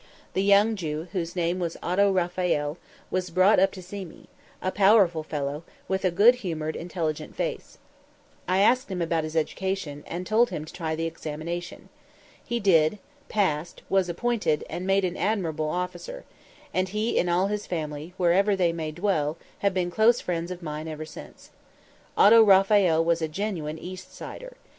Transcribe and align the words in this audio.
The 0.33 0.41
young 0.41 0.75
Jew, 0.75 1.09
whose 1.11 1.35
name 1.35 1.59
was 1.59 1.77
Otto 1.83 2.11
Raphael, 2.11 2.79
was 3.11 3.29
brought 3.29 3.59
up 3.59 3.71
to 3.73 3.83
see 3.83 4.03
me; 4.03 4.29
a 4.59 4.71
powerful 4.71 5.21
fellow, 5.21 5.63
with 5.87 6.03
a 6.03 6.09
good 6.09 6.33
humored, 6.41 6.75
intelligent 6.75 7.35
face. 7.35 7.77
I 8.47 8.61
asked 8.61 8.89
him 8.89 8.99
about 8.99 9.23
his 9.25 9.35
education, 9.35 10.03
and 10.07 10.25
told 10.25 10.49
him 10.49 10.65
to 10.65 10.73
try 10.73 10.95
the 10.95 11.05
examination. 11.05 11.89
He 12.43 12.59
did, 12.59 12.97
passed, 13.29 13.83
was 13.89 14.09
appointed, 14.09 14.63
and 14.71 14.87
made 14.87 15.05
an 15.05 15.17
admirable 15.17 15.69
officer; 15.69 16.25
and 16.73 16.89
he 16.89 17.19
and 17.19 17.29
all 17.29 17.45
his 17.45 17.67
family, 17.67 18.15
wherever 18.17 18.55
they 18.55 18.73
may 18.73 18.89
dwell, 18.91 19.37
have 19.59 19.75
been 19.75 19.91
close 19.91 20.19
friends 20.19 20.49
of 20.49 20.63
mine 20.63 20.87
ever 20.87 21.05
since. 21.05 21.51
Otto 22.17 22.41
Raphael 22.41 23.05
was 23.05 23.21
a 23.21 23.27
genuine 23.27 23.77
East 23.77 24.11
Sider. 24.15 24.55